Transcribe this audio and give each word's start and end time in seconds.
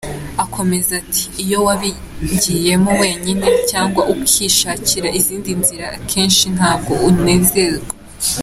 Akomeza 0.43 0.91
ati 1.01 1.23
“Iyo 1.43 1.57
wabigiyemo 1.67 2.91
wenyine, 3.01 3.47
cyangwa 3.69 4.01
ukishakira 4.13 5.07
izindi 5.19 5.51
nzira, 5.59 5.85
akenshi 5.97 6.45
ntabwo 6.55 6.93
unezerwa. 7.09 7.93